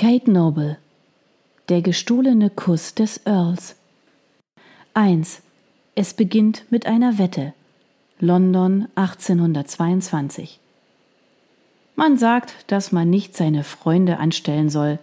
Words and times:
Kate 0.00 0.30
Noble 0.30 0.78
Der 1.68 1.82
gestohlene 1.82 2.50
Kuss 2.50 2.94
des 2.94 3.20
Earls 3.26 3.74
1. 4.94 5.42
Es 5.96 6.14
beginnt 6.14 6.62
mit 6.70 6.86
einer 6.86 7.18
Wette. 7.18 7.52
London 8.20 8.86
1822 8.94 10.60
Man 11.96 12.16
sagt, 12.16 12.54
dass 12.68 12.92
man 12.92 13.10
nicht 13.10 13.36
seine 13.36 13.64
Freunde 13.64 14.18
anstellen 14.18 14.70
soll. 14.70 15.00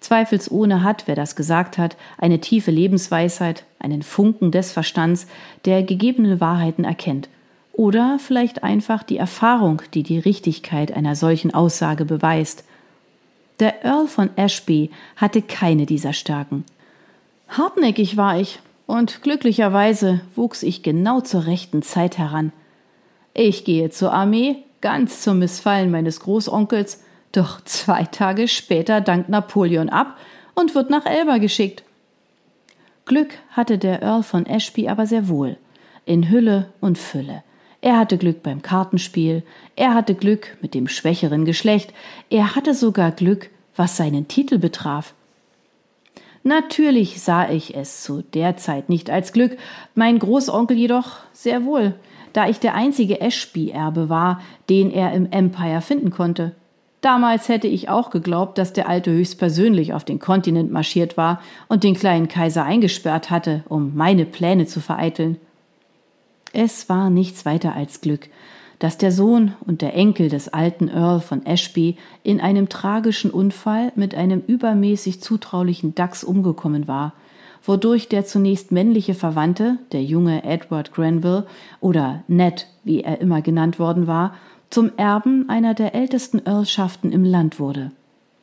Zweifelsohne 0.00 0.82
hat, 0.82 1.02
wer 1.04 1.14
das 1.14 1.36
gesagt 1.36 1.76
hat, 1.76 1.98
eine 2.16 2.40
tiefe 2.40 2.70
Lebensweisheit, 2.70 3.66
einen 3.78 4.02
Funken 4.02 4.50
des 4.50 4.72
Verstands, 4.72 5.26
der 5.66 5.82
gegebene 5.82 6.40
Wahrheiten 6.40 6.84
erkennt. 6.84 7.28
Oder 7.74 8.18
vielleicht 8.18 8.64
einfach 8.64 9.02
die 9.02 9.18
Erfahrung, 9.18 9.82
die 9.92 10.04
die 10.04 10.18
Richtigkeit 10.18 10.90
einer 10.90 11.16
solchen 11.16 11.52
Aussage 11.52 12.06
beweist– 12.06 12.64
der 13.60 13.84
Earl 13.84 14.06
von 14.06 14.30
Ashby 14.36 14.90
hatte 15.16 15.42
keine 15.42 15.86
dieser 15.86 16.12
Stärken. 16.12 16.64
Hartnäckig 17.48 18.16
war 18.16 18.38
ich, 18.38 18.60
und 18.86 19.22
glücklicherweise 19.22 20.22
wuchs 20.34 20.62
ich 20.62 20.82
genau 20.82 21.20
zur 21.20 21.46
rechten 21.46 21.82
Zeit 21.82 22.16
heran. 22.16 22.52
Ich 23.34 23.64
gehe 23.64 23.90
zur 23.90 24.12
Armee, 24.12 24.64
ganz 24.80 25.20
zum 25.20 25.40
Missfallen 25.40 25.90
meines 25.90 26.20
Großonkels, 26.20 27.02
doch 27.32 27.62
zwei 27.64 28.04
Tage 28.04 28.48
später 28.48 29.00
dankt 29.00 29.28
Napoleon 29.28 29.90
ab 29.90 30.16
und 30.54 30.74
wird 30.74 30.88
nach 30.88 31.04
Elba 31.04 31.38
geschickt. 31.38 31.84
Glück 33.04 33.34
hatte 33.50 33.78
der 33.78 34.02
Earl 34.02 34.22
von 34.22 34.46
Ashby 34.46 34.88
aber 34.88 35.06
sehr 35.06 35.28
wohl, 35.28 35.56
in 36.04 36.30
Hülle 36.30 36.72
und 36.80 36.98
Fülle. 36.98 37.42
Er 37.80 37.98
hatte 37.98 38.18
Glück 38.18 38.42
beim 38.42 38.60
Kartenspiel, 38.60 39.44
er 39.76 39.94
hatte 39.94 40.14
Glück 40.14 40.56
mit 40.60 40.74
dem 40.74 40.88
schwächeren 40.88 41.44
Geschlecht, 41.44 41.92
er 42.28 42.56
hatte 42.56 42.74
sogar 42.74 43.12
Glück, 43.12 43.50
was 43.76 43.96
seinen 43.96 44.26
Titel 44.26 44.58
betraf. 44.58 45.14
Natürlich 46.42 47.20
sah 47.20 47.48
ich 47.48 47.76
es 47.76 48.02
zu 48.02 48.22
der 48.22 48.56
Zeit 48.56 48.88
nicht 48.88 49.10
als 49.10 49.32
Glück, 49.32 49.56
mein 49.94 50.18
Großonkel 50.18 50.76
jedoch 50.76 51.18
sehr 51.32 51.64
wohl, 51.64 51.94
da 52.32 52.48
ich 52.48 52.58
der 52.58 52.74
einzige 52.74 53.20
Ashby-Erbe 53.20 54.08
war, 54.08 54.40
den 54.68 54.90
er 54.90 55.12
im 55.12 55.30
Empire 55.30 55.80
finden 55.80 56.10
konnte. 56.10 56.54
Damals 57.00 57.48
hätte 57.48 57.68
ich 57.68 57.88
auch 57.88 58.10
geglaubt, 58.10 58.58
dass 58.58 58.72
der 58.72 58.88
Alte 58.88 59.12
höchstpersönlich 59.12 59.92
auf 59.92 60.04
den 60.04 60.18
Kontinent 60.18 60.72
marschiert 60.72 61.16
war 61.16 61.40
und 61.68 61.84
den 61.84 61.94
kleinen 61.94 62.26
Kaiser 62.26 62.64
eingesperrt 62.64 63.30
hatte, 63.30 63.62
um 63.68 63.94
meine 63.94 64.24
Pläne 64.24 64.66
zu 64.66 64.80
vereiteln. 64.80 65.36
Es 66.52 66.88
war 66.88 67.10
nichts 67.10 67.44
weiter 67.44 67.74
als 67.74 68.00
Glück, 68.00 68.28
dass 68.78 68.96
der 68.96 69.12
Sohn 69.12 69.54
und 69.66 69.82
der 69.82 69.94
Enkel 69.94 70.28
des 70.28 70.48
alten 70.48 70.88
Earl 70.88 71.20
von 71.20 71.44
Ashby 71.44 71.96
in 72.22 72.40
einem 72.40 72.68
tragischen 72.68 73.30
Unfall 73.30 73.92
mit 73.96 74.14
einem 74.14 74.42
übermäßig 74.46 75.20
zutraulichen 75.20 75.94
Dachs 75.94 76.24
umgekommen 76.24 76.86
war, 76.86 77.12
wodurch 77.64 78.08
der 78.08 78.24
zunächst 78.24 78.72
männliche 78.72 79.14
Verwandte, 79.14 79.78
der 79.92 80.02
junge 80.02 80.44
Edward 80.44 80.92
Granville 80.92 81.46
oder 81.80 82.22
Ned, 82.28 82.66
wie 82.84 83.02
er 83.02 83.20
immer 83.20 83.42
genannt 83.42 83.78
worden 83.78 84.06
war, 84.06 84.34
zum 84.70 84.92
Erben 84.96 85.48
einer 85.48 85.74
der 85.74 85.94
ältesten 85.94 86.40
Earlschaften 86.44 87.10
im 87.10 87.24
Land 87.24 87.58
wurde. 87.58 87.90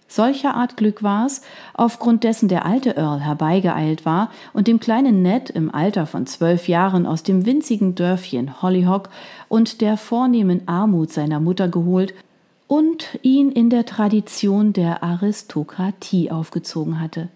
Solcher 0.08 0.54
Art 0.54 0.78
Glück 0.78 1.02
war 1.04 1.26
es, 1.26 1.42
aufgrund 1.74 2.24
dessen 2.24 2.48
der 2.48 2.66
alte 2.66 2.96
Earl 2.96 3.22
herbeigeeilt 3.22 4.06
war 4.06 4.30
und 4.54 4.68
dem 4.68 4.80
kleinen 4.80 5.22
Ned 5.22 5.50
im 5.50 5.74
Alter 5.74 6.06
von 6.06 6.28
zwölf 6.28 6.68
Jahren 6.68 7.06
aus 7.06 7.24
dem 7.24 7.46
winzigen 7.46 7.96
Dörfchen 7.96 8.62
Hollyhock 8.62 9.10
und 9.50 9.82
der 9.82 9.98
vornehmen 9.98 10.68
Armut 10.68 11.12
seiner 11.12 11.40
Mutter 11.40 11.68
geholt 11.68 12.14
und 12.68 13.20
ihn 13.24 13.52
in 13.52 13.70
der 13.70 13.86
Tradition 13.86 14.74
der 14.74 15.04
Aristokratie 15.04 16.32
aufgezogen 16.32 17.00
hatte. 17.00 17.30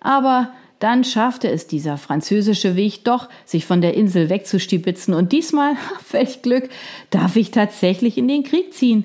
Aber 0.00 0.50
dann 0.80 1.04
schaffte 1.04 1.48
es 1.50 1.66
dieser 1.66 1.96
französische 1.96 2.76
Weg 2.76 3.04
doch, 3.04 3.28
sich 3.44 3.64
von 3.64 3.80
der 3.80 3.94
Insel 3.94 4.28
wegzustibitzen, 4.28 5.14
und 5.14 5.32
diesmal, 5.32 5.76
welch 6.10 6.42
Glück, 6.42 6.68
darf 7.10 7.36
ich 7.36 7.50
tatsächlich 7.50 8.18
in 8.18 8.28
den 8.28 8.42
Krieg 8.42 8.74
ziehen 8.74 9.04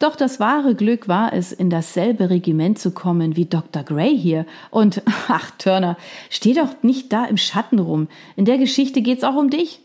doch 0.00 0.16
das 0.16 0.40
wahre 0.40 0.74
Glück 0.74 1.08
war 1.08 1.32
es, 1.32 1.52
in 1.52 1.70
dasselbe 1.70 2.30
Regiment 2.30 2.78
zu 2.78 2.90
kommen 2.90 3.36
wie 3.36 3.44
Dr. 3.44 3.84
Gray 3.84 4.16
hier. 4.18 4.46
Und, 4.70 5.02
ach, 5.28 5.50
Turner, 5.58 5.96
steh 6.30 6.54
doch 6.54 6.82
nicht 6.82 7.12
da 7.12 7.26
im 7.26 7.36
Schatten 7.36 7.78
rum. 7.78 8.08
In 8.34 8.46
der 8.46 8.58
Geschichte 8.58 9.02
geht's 9.02 9.24
auch 9.24 9.36
um 9.36 9.50
dich. 9.50 9.80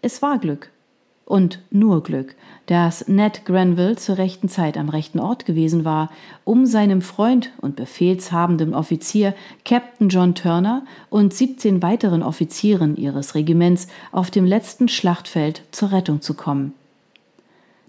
Es 0.00 0.22
war 0.22 0.38
Glück. 0.38 0.70
Und 1.24 1.58
nur 1.70 2.02
Glück, 2.02 2.36
dass 2.66 3.06
Ned 3.06 3.44
Granville 3.44 3.96
zur 3.96 4.16
rechten 4.16 4.48
Zeit 4.48 4.78
am 4.78 4.88
rechten 4.88 5.18
Ort 5.18 5.44
gewesen 5.44 5.84
war, 5.84 6.10
um 6.44 6.64
seinem 6.64 7.02
Freund 7.02 7.50
und 7.60 7.76
befehlshabenden 7.76 8.72
Offizier 8.72 9.34
Captain 9.64 10.08
John 10.08 10.34
Turner 10.34 10.86
und 11.10 11.34
17 11.34 11.82
weiteren 11.82 12.22
Offizieren 12.22 12.96
ihres 12.96 13.34
Regiments 13.34 13.88
auf 14.10 14.30
dem 14.30 14.46
letzten 14.46 14.88
Schlachtfeld 14.88 15.64
zur 15.70 15.92
Rettung 15.92 16.22
zu 16.22 16.32
kommen. 16.32 16.72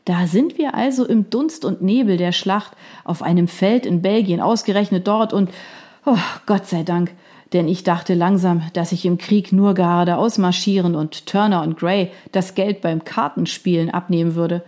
Da 0.06 0.28
sind 0.28 0.58
wir 0.58 0.76
also 0.76 1.06
im 1.06 1.30
Dunst 1.30 1.66
und 1.66 1.82
Nebel 1.82 2.18
der 2.18 2.32
Schlacht 2.32 2.74
auf 3.04 3.22
einem 3.22 3.48
Feld 3.48 3.86
in 3.86 4.02
Belgien, 4.02 4.42
ausgerechnet 4.42 5.08
dort 5.08 5.34
und 5.34 5.50
oh, 6.06 6.18
Gott 6.46 6.68
sei 6.68 6.84
Dank, 6.84 7.12
denn 7.54 7.68
ich 7.68 7.84
dachte 7.84 8.14
langsam, 8.14 8.62
dass 8.74 8.92
ich 8.92 9.06
im 9.06 9.18
Krieg 9.18 9.52
nur 9.52 9.74
gerade 9.74 10.18
ausmarschieren 10.18 10.96
und 10.96 11.26
Turner 11.26 11.64
und 11.64 11.78
Gray 11.78 12.12
das 12.32 12.56
Geld 12.56 12.82
beim 12.82 13.04
Kartenspielen 13.04 13.90
abnehmen 13.90 14.36
würde. 14.36 14.64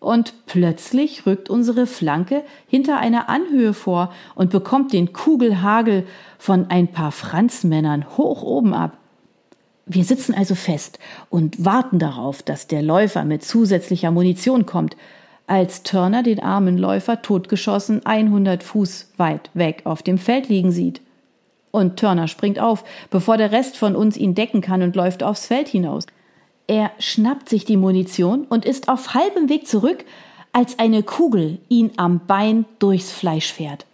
Und 0.00 0.46
plötzlich 0.46 1.26
rückt 1.26 1.50
unsere 1.50 1.86
Flanke 1.86 2.44
hinter 2.68 2.98
einer 2.98 3.28
Anhöhe 3.28 3.74
vor 3.74 4.12
und 4.36 4.50
bekommt 4.50 4.92
den 4.92 5.12
Kugelhagel 5.12 6.06
von 6.38 6.66
ein 6.70 6.88
paar 6.88 7.10
Franzmännern 7.10 8.16
hoch 8.16 8.42
oben 8.42 8.74
ab. 8.74 8.96
Wir 9.90 10.04
sitzen 10.04 10.34
also 10.34 10.54
fest 10.54 10.98
und 11.30 11.64
warten 11.64 11.98
darauf, 11.98 12.42
dass 12.42 12.66
der 12.66 12.82
Läufer 12.82 13.24
mit 13.24 13.42
zusätzlicher 13.42 14.10
Munition 14.10 14.66
kommt, 14.66 14.96
als 15.46 15.82
Turner 15.82 16.22
den 16.22 16.40
armen 16.40 16.76
Läufer 16.76 17.22
totgeschossen 17.22 18.04
100 18.04 18.62
Fuß 18.62 19.12
weit 19.16 19.48
weg 19.54 19.80
auf 19.84 20.02
dem 20.02 20.18
Feld 20.18 20.50
liegen 20.50 20.72
sieht. 20.72 21.00
Und 21.70 21.98
Turner 21.98 22.28
springt 22.28 22.58
auf, 22.58 22.84
bevor 23.08 23.38
der 23.38 23.50
Rest 23.50 23.78
von 23.78 23.96
uns 23.96 24.18
ihn 24.18 24.34
decken 24.34 24.60
kann 24.60 24.82
und 24.82 24.94
läuft 24.94 25.22
aufs 25.22 25.46
Feld 25.46 25.68
hinaus. 25.68 26.04
Er 26.66 26.90
schnappt 26.98 27.48
sich 27.48 27.64
die 27.64 27.78
Munition 27.78 28.44
und 28.44 28.66
ist 28.66 28.90
auf 28.90 29.14
halbem 29.14 29.48
Weg 29.48 29.66
zurück, 29.66 30.04
als 30.52 30.78
eine 30.78 31.02
Kugel 31.02 31.58
ihn 31.70 31.92
am 31.96 32.20
Bein 32.26 32.66
durchs 32.78 33.10
Fleisch 33.10 33.50
fährt. 33.50 33.86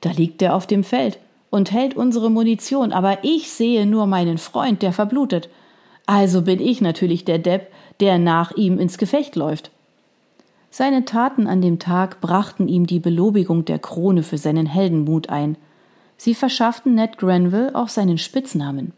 Da 0.00 0.12
liegt 0.12 0.40
er 0.40 0.54
auf 0.54 0.66
dem 0.66 0.82
Feld, 0.82 1.18
und 1.54 1.70
hält 1.70 1.96
unsere 1.96 2.32
Munition, 2.32 2.92
aber 2.92 3.18
ich 3.22 3.48
sehe 3.48 3.86
nur 3.86 4.06
meinen 4.06 4.38
Freund, 4.38 4.82
der 4.82 4.92
verblutet. 4.92 5.48
Also 6.04 6.42
bin 6.42 6.60
ich 6.60 6.80
natürlich 6.80 7.24
der 7.24 7.38
Depp, 7.38 7.68
der 8.00 8.18
nach 8.18 8.50
ihm 8.56 8.80
ins 8.80 8.98
Gefecht 8.98 9.36
läuft. 9.36 9.70
Seine 10.70 11.04
Taten 11.04 11.46
an 11.46 11.62
dem 11.62 11.78
Tag 11.78 12.20
brachten 12.20 12.66
ihm 12.66 12.88
die 12.88 12.98
Belobigung 12.98 13.64
der 13.64 13.78
Krone 13.78 14.24
für 14.24 14.36
seinen 14.36 14.66
Heldenmut 14.66 15.28
ein. 15.28 15.56
Sie 16.16 16.34
verschafften 16.34 16.96
Ned 16.96 17.18
Granville 17.18 17.76
auch 17.76 17.88
seinen 17.88 18.18
Spitznamen. 18.18 18.92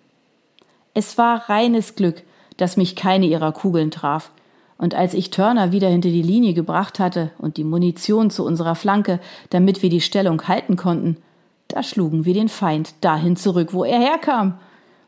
Es 0.94 1.18
war 1.18 1.50
reines 1.50 1.94
Glück, 1.94 2.22
dass 2.56 2.78
mich 2.78 2.96
keine 2.96 3.26
ihrer 3.26 3.52
Kugeln 3.52 3.90
traf. 3.90 4.30
Und 4.78 4.94
als 4.94 5.12
ich 5.12 5.28
Turner 5.28 5.72
wieder 5.72 5.90
hinter 5.90 6.08
die 6.08 6.22
Linie 6.22 6.54
gebracht 6.54 7.00
hatte 7.00 7.32
und 7.36 7.58
die 7.58 7.64
Munition 7.64 8.30
zu 8.30 8.46
unserer 8.46 8.76
Flanke, 8.76 9.20
damit 9.50 9.82
wir 9.82 9.90
die 9.90 10.00
Stellung 10.00 10.48
halten 10.48 10.76
konnten, 10.76 11.18
da 11.68 11.82
schlugen 11.82 12.24
wir 12.24 12.34
den 12.34 12.48
Feind 12.48 12.94
dahin 13.00 13.36
zurück, 13.36 13.72
wo 13.72 13.84
er 13.84 13.98
herkam. 13.98 14.58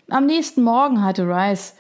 Am 0.09 0.27
nächsten 0.27 0.63
Morgen 0.63 1.05
hatte 1.05 1.29
Rice, 1.29 1.75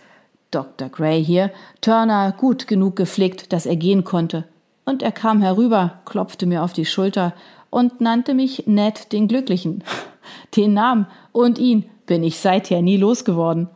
Dr. 0.51 0.89
Gray 0.89 1.25
hier, 1.25 1.51
Turner 1.81 2.33
gut 2.33 2.67
genug 2.67 2.97
geflickt, 2.97 3.53
dass 3.53 3.67
er 3.67 3.77
gehen 3.77 4.05
konnte. 4.05 4.45
Und 4.85 5.03
er 5.03 5.13
kam 5.13 5.43
herüber, 5.43 6.01
klopfte 6.05 6.47
mir 6.47 6.63
auf 6.63 6.73
die 6.73 6.87
Schulter 6.87 7.35
und 7.71 8.01
nannte 8.01 8.35
mich 8.35 8.67
Ned 8.67 9.13
den 9.13 9.29
Glücklichen. 9.29 9.85
Den 10.57 10.75
Namen 10.75 11.07
und 11.33 11.59
ihn 11.59 11.85
bin 12.07 12.23
ich 12.23 12.39
seither 12.39 12.83
nie 12.83 12.97
losgeworden. 12.97 13.69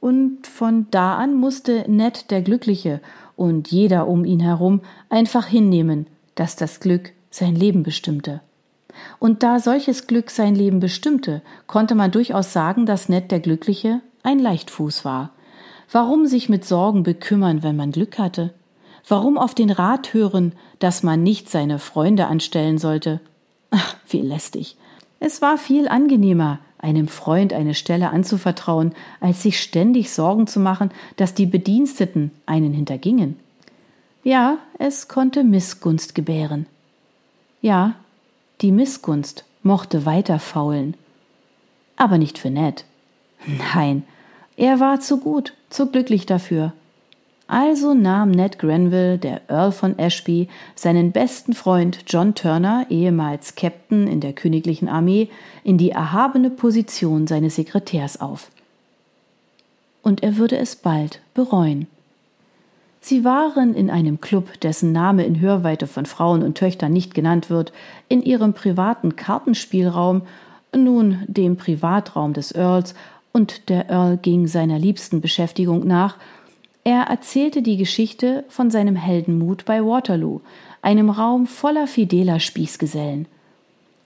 Und 0.00 0.46
von 0.46 0.86
da 0.90 1.16
an 1.16 1.34
musste 1.34 1.84
Ned 1.88 2.30
der 2.30 2.42
Glückliche 2.42 3.00
und 3.36 3.70
jeder 3.70 4.06
um 4.06 4.24
ihn 4.24 4.40
herum 4.40 4.80
einfach 5.08 5.46
hinnehmen, 5.46 6.06
dass 6.34 6.56
das 6.56 6.80
Glück 6.80 7.12
sein 7.30 7.54
Leben 7.54 7.82
bestimmte. 7.82 8.40
Und 9.18 9.42
da 9.42 9.58
solches 9.58 10.06
Glück 10.06 10.30
sein 10.30 10.54
Leben 10.54 10.80
bestimmte, 10.80 11.42
konnte 11.66 11.94
man 11.94 12.10
durchaus 12.10 12.52
sagen, 12.52 12.86
dass 12.86 13.08
Ned 13.08 13.30
der 13.30 13.40
Glückliche 13.40 14.00
ein 14.22 14.38
Leichtfuß 14.38 15.04
war. 15.04 15.30
Warum 15.90 16.26
sich 16.26 16.48
mit 16.48 16.64
Sorgen 16.64 17.02
bekümmern, 17.02 17.62
wenn 17.62 17.76
man 17.76 17.92
Glück 17.92 18.18
hatte? 18.18 18.52
Warum 19.08 19.38
auf 19.38 19.54
den 19.54 19.70
Rat 19.70 20.14
hören, 20.14 20.52
dass 20.80 21.02
man 21.02 21.22
nicht 21.22 21.48
seine 21.48 21.78
Freunde 21.78 22.26
anstellen 22.26 22.78
sollte? 22.78 23.20
Ach, 23.70 23.96
wie 24.08 24.20
lästig. 24.20 24.76
Es 25.20 25.42
war 25.42 25.58
viel 25.58 25.88
angenehmer, 25.88 26.58
einem 26.78 27.08
Freund 27.08 27.52
eine 27.52 27.74
Stelle 27.74 28.10
anzuvertrauen, 28.10 28.94
als 29.20 29.42
sich 29.42 29.60
ständig 29.60 30.12
Sorgen 30.12 30.46
zu 30.46 30.60
machen, 30.60 30.90
dass 31.16 31.34
die 31.34 31.46
Bediensteten 31.46 32.32
einen 32.46 32.72
hintergingen. 32.72 33.38
Ja, 34.24 34.58
es 34.78 35.08
konnte 35.08 35.44
Missgunst 35.44 36.14
gebären. 36.14 36.66
Ja, 37.62 37.94
Die 38.62 38.72
Missgunst 38.72 39.44
mochte 39.62 40.06
weiter 40.06 40.38
faulen. 40.38 40.94
Aber 41.96 42.18
nicht 42.18 42.38
für 42.38 42.50
Ned. 42.50 42.84
Nein, 43.74 44.04
er 44.56 44.80
war 44.80 45.00
zu 45.00 45.18
gut, 45.18 45.52
zu 45.68 45.90
glücklich 45.90 46.24
dafür. 46.26 46.72
Also 47.48 47.94
nahm 47.94 48.32
Ned 48.32 48.58
Grenville, 48.58 49.18
der 49.18 49.42
Earl 49.48 49.70
von 49.70 49.98
Ashby, 49.98 50.48
seinen 50.74 51.12
besten 51.12 51.52
Freund 51.52 52.00
John 52.08 52.34
Turner, 52.34 52.86
ehemals 52.90 53.54
Captain 53.54 54.08
in 54.08 54.20
der 54.20 54.32
königlichen 54.32 54.88
Armee, 54.88 55.28
in 55.62 55.78
die 55.78 55.90
erhabene 55.90 56.50
Position 56.50 57.26
seines 57.26 57.54
Sekretärs 57.54 58.20
auf. 58.20 58.50
Und 60.02 60.22
er 60.22 60.36
würde 60.36 60.56
es 60.56 60.74
bald 60.74 61.20
bereuen. 61.34 61.86
Sie 63.08 63.22
waren 63.24 63.72
in 63.74 63.88
einem 63.88 64.20
Club, 64.20 64.60
dessen 64.62 64.90
Name 64.90 65.24
in 65.24 65.38
Hörweite 65.38 65.86
von 65.86 66.06
Frauen 66.06 66.42
und 66.42 66.58
Töchtern 66.58 66.92
nicht 66.92 67.14
genannt 67.14 67.50
wird, 67.50 67.72
in 68.08 68.20
ihrem 68.20 68.52
privaten 68.52 69.14
Kartenspielraum, 69.14 70.22
nun 70.74 71.22
dem 71.28 71.56
Privatraum 71.56 72.32
des 72.32 72.50
Earls, 72.50 72.96
und 73.30 73.68
der 73.68 73.90
Earl 73.90 74.16
ging 74.16 74.48
seiner 74.48 74.80
liebsten 74.80 75.20
Beschäftigung 75.20 75.86
nach, 75.86 76.16
er 76.82 77.02
erzählte 77.02 77.62
die 77.62 77.76
Geschichte 77.76 78.42
von 78.48 78.72
seinem 78.72 78.96
Heldenmut 78.96 79.66
bei 79.66 79.84
Waterloo, 79.84 80.40
einem 80.82 81.08
Raum 81.08 81.46
voller 81.46 81.86
fideler 81.86 82.40
Spießgesellen. 82.40 83.28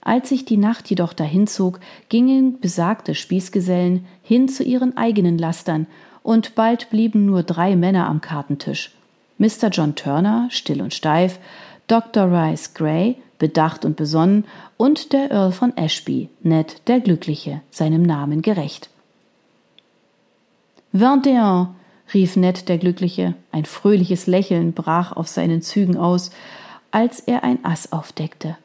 Als 0.01 0.29
sich 0.29 0.45
die 0.45 0.57
Nacht 0.57 0.91
jedoch 0.91 1.13
dahinzog, 1.13 1.79
gingen 2.09 2.59
besagte 2.59 3.15
Spießgesellen 3.15 4.05
hin 4.21 4.47
zu 4.47 4.63
ihren 4.63 4.95
eigenen 4.95 5.39
Lastern 5.39 5.87
und 6.23 6.55
bald 6.55 6.89
blieben 6.89 7.25
nur 7.25 7.43
drei 7.43 7.75
Männer 7.75 8.07
am 8.07 8.21
Kartentisch. 8.21 8.91
Mr. 9.37 9.69
John 9.71 9.95
Turner, 9.95 10.47
still 10.49 10.81
und 10.81 10.93
steif, 10.93 11.39
Dr. 11.87 12.31
Rice 12.31 12.73
Gray, 12.73 13.17
bedacht 13.39 13.85
und 13.85 13.95
besonnen, 13.95 14.45
und 14.77 15.13
der 15.13 15.31
Earl 15.31 15.51
von 15.51 15.75
Ashby, 15.75 16.29
Ned 16.43 16.87
der 16.87 16.99
Glückliche, 16.99 17.61
seinem 17.71 18.03
Namen 18.03 18.41
gerecht. 18.41 18.89
Vingt 20.91 21.25
et 21.25 21.39
un, 21.41 21.69
rief 22.13 22.35
Ned 22.35 22.69
der 22.69 22.77
Glückliche, 22.77 23.33
ein 23.51 23.65
fröhliches 23.65 24.27
Lächeln 24.27 24.73
brach 24.73 25.11
auf 25.11 25.27
seinen 25.27 25.61
Zügen 25.61 25.97
aus, 25.97 26.31
als 26.91 27.19
er 27.21 27.43
ein 27.43 27.63
Ass 27.63 27.91
aufdeckte. 27.91 28.57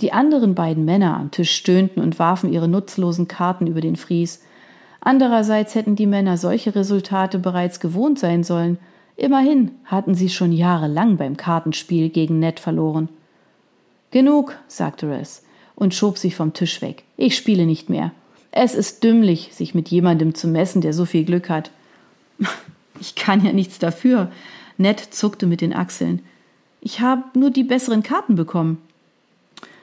Die 0.00 0.12
anderen 0.12 0.54
beiden 0.54 0.84
Männer 0.84 1.16
am 1.16 1.30
Tisch 1.30 1.52
stöhnten 1.52 2.02
und 2.02 2.18
warfen 2.18 2.52
ihre 2.52 2.68
nutzlosen 2.68 3.28
Karten 3.28 3.66
über 3.66 3.80
den 3.80 3.96
Fries. 3.96 4.42
Andererseits 5.00 5.74
hätten 5.74 5.96
die 5.96 6.06
Männer 6.06 6.36
solche 6.36 6.74
Resultate 6.74 7.38
bereits 7.38 7.80
gewohnt 7.80 8.18
sein 8.18 8.44
sollen. 8.44 8.78
Immerhin 9.16 9.72
hatten 9.84 10.14
sie 10.14 10.28
schon 10.28 10.52
jahrelang 10.52 11.16
beim 11.16 11.36
Kartenspiel 11.36 12.10
gegen 12.10 12.38
Ned 12.38 12.60
verloren. 12.60 13.08
Genug, 14.10 14.56
sagte 14.68 15.08
Ress 15.08 15.42
und 15.74 15.94
schob 15.94 16.18
sich 16.18 16.36
vom 16.36 16.52
Tisch 16.52 16.82
weg. 16.82 17.04
Ich 17.16 17.36
spiele 17.36 17.64
nicht 17.64 17.88
mehr. 17.88 18.12
Es 18.52 18.74
ist 18.74 19.04
dümmlich, 19.04 19.50
sich 19.52 19.74
mit 19.74 19.88
jemandem 19.88 20.34
zu 20.34 20.48
messen, 20.48 20.82
der 20.82 20.92
so 20.92 21.04
viel 21.04 21.24
Glück 21.24 21.48
hat. 21.48 21.70
Ich 23.02 23.14
kann 23.14 23.42
ja 23.42 23.54
nichts 23.54 23.78
dafür. 23.78 24.30
Ned 24.76 25.00
zuckte 25.00 25.46
mit 25.46 25.62
den 25.62 25.74
Achseln. 25.74 26.20
Ich 26.82 27.00
habe 27.00 27.22
nur 27.32 27.48
die 27.48 27.64
besseren 27.64 28.02
Karten 28.02 28.34
bekommen. 28.34 28.76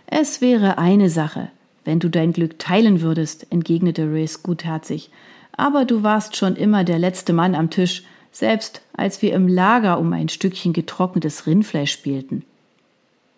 Es 0.06 0.40
wäre 0.40 0.78
eine 0.78 1.10
Sache, 1.10 1.50
wenn 1.88 2.02
du 2.02 2.10
dein 2.10 2.34
Glück 2.34 2.60
teilen 2.60 3.00
würdest, 3.00 3.48
entgegnete 3.50 4.12
Rhys 4.12 4.44
gutherzig. 4.44 5.10
Aber 5.54 5.86
du 5.86 6.04
warst 6.04 6.36
schon 6.36 6.58
immer 6.58 6.84
der 6.84 7.00
letzte 7.00 7.32
Mann 7.32 7.56
am 7.56 7.70
Tisch, 7.70 8.04
selbst 8.34 8.82
als 8.98 9.22
wir 9.22 9.34
im 9.34 9.48
Lager 9.48 9.98
um 9.98 10.12
ein 10.12 10.28
Stückchen 10.28 10.74
getrocknetes 10.74 11.48
Rindfleisch 11.48 11.94
spielten. 11.94 12.44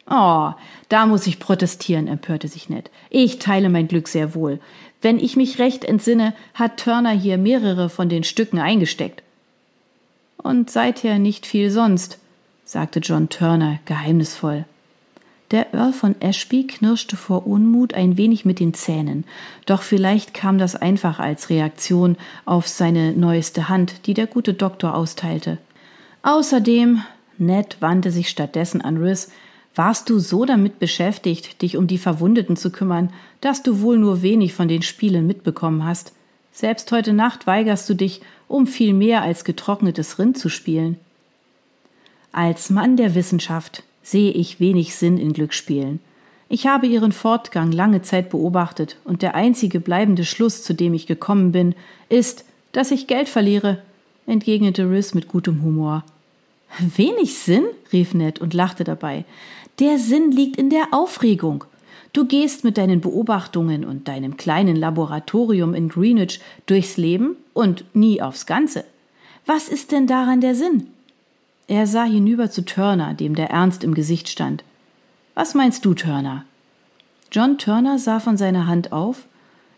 Oh, 0.09 0.49
da 0.89 1.05
muss 1.05 1.27
ich 1.27 1.37
protestieren, 1.37 2.07
empörte 2.07 2.47
sich 2.47 2.69
Ned. 2.69 2.89
Ich 3.11 3.37
teile 3.37 3.69
mein 3.69 3.87
Glück 3.87 4.07
sehr 4.07 4.33
wohl. 4.33 4.59
Wenn 4.99 5.19
ich 5.19 5.37
mich 5.37 5.59
recht 5.59 5.85
entsinne, 5.85 6.33
hat 6.55 6.77
Turner 6.77 7.11
hier 7.11 7.37
mehrere 7.37 7.87
von 7.87 8.09
den 8.09 8.23
Stücken 8.23 8.57
eingesteckt. 8.57 9.21
Und 10.37 10.71
seither 10.71 11.19
nicht 11.19 11.45
viel 11.45 11.69
sonst, 11.69 12.17
sagte 12.65 12.99
John 12.99 13.29
Turner 13.29 13.77
geheimnisvoll. 13.85 14.65
Der 15.51 15.73
Earl 15.73 15.93
von 15.93 16.15
Ashby 16.21 16.67
knirschte 16.67 17.17
vor 17.17 17.47
Unmut 17.47 17.95
ein 17.95 18.17
wenig 18.17 18.45
mit 18.45 18.59
den 18.59 18.75
Zähnen, 18.75 19.23
doch 19.65 19.81
vielleicht 19.81 20.35
kam 20.35 20.59
das 20.59 20.75
einfach 20.75 21.17
als 21.17 21.49
Reaktion 21.49 22.17
auf 22.45 22.67
seine 22.67 23.13
neueste 23.13 23.67
Hand, 23.67 24.05
die 24.05 24.13
der 24.13 24.27
gute 24.27 24.53
Doktor 24.53 24.93
austeilte. 24.93 25.57
Außerdem, 26.21 27.01
Ned 27.39 27.77
wandte 27.79 28.11
sich 28.11 28.29
stattdessen 28.29 28.81
an 28.81 28.97
Riss, 28.97 29.31
warst 29.73 30.09
du 30.09 30.19
so 30.19 30.45
damit 30.45 30.77
beschäftigt, 30.77 31.61
dich 31.61 31.77
um 31.77 31.87
die 31.87 31.97
Verwundeten 31.97 32.55
zu 32.55 32.69
kümmern, 32.69 33.11
dass 33.41 33.63
du 33.63 33.81
wohl 33.81 33.97
nur 33.97 34.21
wenig 34.21 34.53
von 34.53 34.67
den 34.67 34.83
Spielen 34.83 35.25
mitbekommen 35.25 35.83
hast. 35.83 36.13
Selbst 36.51 36.91
heute 36.91 37.13
Nacht 37.13 37.47
weigerst 37.47 37.89
du 37.89 37.95
dich, 37.95 38.21
um 38.47 38.67
viel 38.67 38.93
mehr 38.93 39.21
als 39.23 39.45
getrocknetes 39.45 40.19
Rind 40.19 40.37
zu 40.37 40.49
spielen. 40.49 40.97
Als 42.31 42.69
Mann 42.69 42.97
der 42.97 43.15
Wissenschaft 43.15 43.83
sehe 44.09 44.31
ich 44.31 44.59
wenig 44.59 44.95
Sinn 44.95 45.17
in 45.17 45.33
Glücksspielen. 45.33 45.99
Ich 46.47 46.65
habe 46.65 46.87
ihren 46.87 47.11
Fortgang 47.11 47.71
lange 47.71 48.01
Zeit 48.01 48.29
beobachtet, 48.29 48.97
und 49.03 49.21
der 49.21 49.35
einzige 49.35 49.79
bleibende 49.79 50.25
Schluss, 50.25 50.63
zu 50.63 50.73
dem 50.73 50.95
ich 50.95 51.05
gekommen 51.05 51.51
bin, 51.51 51.75
ist, 52.09 52.43
dass 52.71 52.91
ich 52.91 53.07
Geld 53.07 53.29
verliere, 53.29 53.81
entgegnete 54.25 54.89
Riss 54.89 55.13
mit 55.13 55.27
gutem 55.27 55.61
Humor. 55.63 56.03
Wenig 56.79 57.37
Sinn? 57.37 57.65
rief 57.93 58.13
Ned 58.13 58.39
und 58.39 58.53
lachte 58.53 58.83
dabei. 58.83 59.25
Der 59.79 59.99
Sinn 59.99 60.31
liegt 60.31 60.57
in 60.57 60.69
der 60.69 60.87
Aufregung. 60.91 61.63
Du 62.11 62.25
gehst 62.25 62.63
mit 62.63 62.77
deinen 62.77 63.01
Beobachtungen 63.01 63.85
und 63.85 64.07
deinem 64.07 64.37
kleinen 64.37 64.75
Laboratorium 64.75 65.75
in 65.75 65.89
Greenwich 65.89 66.39
durchs 66.65 66.97
Leben 66.97 67.37
und 67.53 67.85
nie 67.93 68.21
aufs 68.21 68.47
Ganze. 68.47 68.83
Was 69.45 69.69
ist 69.69 69.91
denn 69.91 70.07
daran 70.07 70.41
der 70.41 70.55
Sinn? 70.55 70.87
Er 71.69 71.85
sah 71.85 72.03
hinüber 72.03 72.49
zu 72.49 72.65
Turner, 72.65 73.13
dem 73.13 73.35
der 73.35 73.51
Ernst 73.51 73.83
im 73.83 73.93
Gesicht 73.93 74.27
stand. 74.27 74.63
Was 75.35 75.53
meinst 75.53 75.85
du, 75.85 75.93
Turner? 75.93 76.43
John 77.31 77.59
Turner 77.59 77.99
sah 77.99 78.19
von 78.19 78.37
seiner 78.37 78.65
Hand 78.65 78.91
auf. 78.91 79.27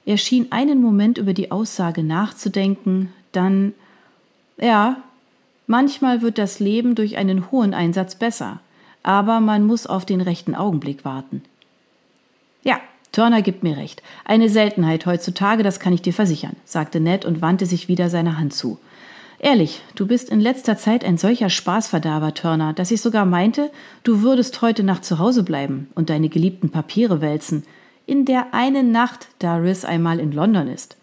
Er 0.05 0.15
schien 0.15 0.47
einen 0.53 0.81
Moment 0.81 1.17
über 1.17 1.33
die 1.33 1.51
Aussage 1.51 2.01
nachzudenken, 2.01 3.11
dann 3.33 3.73
Ja, 4.57 5.03
manchmal 5.67 6.21
wird 6.21 6.37
das 6.37 6.61
Leben 6.61 6.95
durch 6.95 7.17
einen 7.17 7.51
hohen 7.51 7.73
Einsatz 7.73 8.15
besser, 8.15 8.61
aber 9.03 9.41
man 9.41 9.65
muss 9.65 9.85
auf 9.85 10.05
den 10.05 10.21
rechten 10.21 10.55
Augenblick 10.55 11.03
warten. 11.03 11.43
Ja, 12.63 12.79
Turner 13.11 13.41
gibt 13.41 13.63
mir 13.63 13.75
recht. 13.75 14.01
Eine 14.23 14.47
Seltenheit 14.47 15.05
heutzutage, 15.05 15.61
das 15.61 15.81
kann 15.81 15.91
ich 15.91 16.01
dir 16.01 16.13
versichern, 16.13 16.55
sagte 16.63 17.01
Ned 17.01 17.25
und 17.25 17.41
wandte 17.41 17.65
sich 17.65 17.89
wieder 17.89 18.09
seiner 18.09 18.37
Hand 18.37 18.53
zu. 18.53 18.79
Ehrlich, 19.43 19.81
du 19.95 20.05
bist 20.05 20.29
in 20.29 20.39
letzter 20.39 20.77
Zeit 20.77 21.03
ein 21.03 21.17
solcher 21.17 21.49
Spaßverderber, 21.49 22.35
Turner, 22.35 22.73
dass 22.73 22.91
ich 22.91 23.01
sogar 23.01 23.25
meinte, 23.25 23.71
du 24.03 24.21
würdest 24.21 24.61
heute 24.61 24.83
Nacht 24.83 25.03
zu 25.03 25.17
Hause 25.17 25.41
bleiben 25.41 25.89
und 25.95 26.11
deine 26.11 26.29
geliebten 26.29 26.69
Papiere 26.69 27.21
wälzen. 27.21 27.63
In 28.05 28.25
der 28.25 28.53
einen 28.53 28.91
Nacht, 28.91 29.29
da 29.39 29.55
Riss 29.55 29.83
einmal 29.83 30.19
in 30.19 30.31
London 30.31 30.67
ist. 30.67 30.95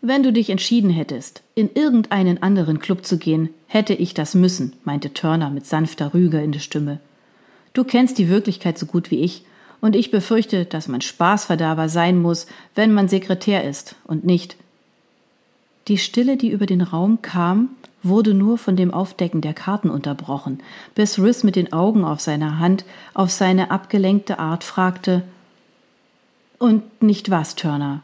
Wenn 0.00 0.22
du 0.22 0.32
dich 0.32 0.50
entschieden 0.50 0.90
hättest, 0.90 1.42
in 1.56 1.68
irgendeinen 1.74 2.40
anderen 2.44 2.78
Club 2.78 3.04
zu 3.04 3.18
gehen, 3.18 3.50
hätte 3.66 3.94
ich 3.94 4.14
das 4.14 4.36
müssen, 4.36 4.74
meinte 4.84 5.12
Turner 5.12 5.50
mit 5.50 5.66
sanfter 5.66 6.14
Rüge 6.14 6.40
in 6.40 6.52
der 6.52 6.60
Stimme. 6.60 7.00
Du 7.72 7.82
kennst 7.82 8.18
die 8.18 8.28
Wirklichkeit 8.28 8.78
so 8.78 8.86
gut 8.86 9.10
wie 9.10 9.18
ich, 9.18 9.44
und 9.80 9.96
ich 9.96 10.12
befürchte, 10.12 10.64
dass 10.64 10.86
man 10.86 11.00
Spaßverderber 11.00 11.88
sein 11.88 12.22
muss, 12.22 12.46
wenn 12.76 12.94
man 12.94 13.08
Sekretär 13.08 13.64
ist 13.64 13.96
und 14.04 14.24
nicht 14.24 14.56
die 15.88 15.98
Stille, 15.98 16.36
die 16.36 16.50
über 16.50 16.66
den 16.66 16.80
Raum 16.80 17.20
kam, 17.22 17.70
wurde 18.02 18.34
nur 18.34 18.58
von 18.58 18.76
dem 18.76 18.92
Aufdecken 18.92 19.40
der 19.40 19.54
Karten 19.54 19.90
unterbrochen, 19.90 20.60
bis 20.94 21.18
Riss 21.18 21.42
mit 21.42 21.56
den 21.56 21.72
Augen 21.72 22.04
auf 22.04 22.20
seiner 22.20 22.58
Hand 22.58 22.84
auf 23.14 23.30
seine 23.30 23.70
abgelenkte 23.70 24.38
Art 24.38 24.62
fragte 24.62 25.22
Und 26.58 27.02
nicht 27.02 27.30
was, 27.30 27.54
Turner? 27.56 28.02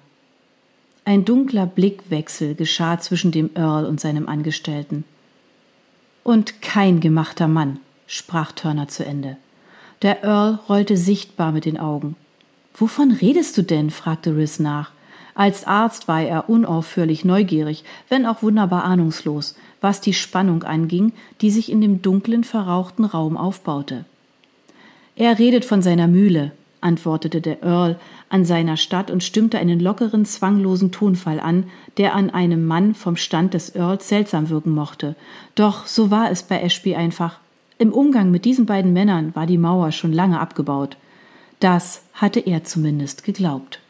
Ein 1.04 1.24
dunkler 1.24 1.66
Blickwechsel 1.66 2.54
geschah 2.54 2.98
zwischen 2.98 3.30
dem 3.30 3.50
Earl 3.54 3.84
und 3.84 4.00
seinem 4.00 4.28
Angestellten. 4.28 5.04
Und 6.22 6.62
kein 6.62 7.00
gemachter 7.00 7.48
Mann, 7.48 7.78
sprach 8.06 8.52
Turner 8.52 8.88
zu 8.88 9.04
Ende. 9.04 9.36
Der 10.02 10.22
Earl 10.22 10.60
rollte 10.68 10.96
sichtbar 10.96 11.52
mit 11.52 11.64
den 11.64 11.78
Augen. 11.78 12.16
Wovon 12.74 13.12
redest 13.12 13.56
du 13.58 13.62
denn? 13.62 13.90
fragte 13.90 14.36
Riss 14.36 14.60
nach. 14.60 14.92
Als 15.34 15.66
Arzt 15.66 16.08
war 16.08 16.22
er 16.22 16.48
unaufhörlich 16.48 17.24
neugierig, 17.24 17.84
wenn 18.08 18.26
auch 18.26 18.42
wunderbar 18.42 18.84
ahnungslos, 18.84 19.56
was 19.80 20.00
die 20.00 20.14
Spannung 20.14 20.62
anging, 20.64 21.12
die 21.40 21.50
sich 21.50 21.70
in 21.70 21.80
dem 21.80 22.02
dunklen, 22.02 22.44
verrauchten 22.44 23.04
Raum 23.04 23.36
aufbaute. 23.36 24.04
Er 25.16 25.38
redet 25.38 25.64
von 25.64 25.82
seiner 25.82 26.06
Mühle, 26.06 26.52
antwortete 26.80 27.40
der 27.40 27.62
Earl 27.62 27.98
an 28.28 28.44
seiner 28.44 28.76
Stadt 28.76 29.10
und 29.10 29.24
stimmte 29.24 29.58
einen 29.58 29.80
lockeren, 29.80 30.24
zwanglosen 30.24 30.92
Tonfall 30.92 31.40
an, 31.40 31.64
der 31.96 32.14
an 32.14 32.30
einem 32.30 32.66
Mann 32.66 32.94
vom 32.94 33.16
Stand 33.16 33.54
des 33.54 33.74
Earls 33.74 34.08
seltsam 34.08 34.48
wirken 34.48 34.72
mochte. 34.72 35.16
Doch 35.54 35.86
so 35.86 36.10
war 36.10 36.30
es 36.30 36.42
bei 36.42 36.60
Ashby 36.60 36.94
einfach. 36.94 37.38
Im 37.78 37.92
Umgang 37.92 38.30
mit 38.30 38.44
diesen 38.44 38.66
beiden 38.66 38.92
Männern 38.92 39.34
war 39.34 39.46
die 39.46 39.58
Mauer 39.58 39.92
schon 39.92 40.12
lange 40.12 40.38
abgebaut. 40.38 40.96
Das 41.58 42.02
hatte 42.14 42.40
er 42.40 42.64
zumindest 42.64 43.24
geglaubt. 43.24 43.80